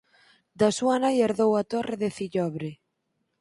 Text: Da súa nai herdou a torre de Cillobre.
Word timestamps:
Da 0.59 0.69
súa 0.77 0.95
nai 1.03 1.15
herdou 1.23 1.51
a 1.61 1.63
torre 1.71 1.95
de 2.03 2.09
Cillobre. 2.17 2.71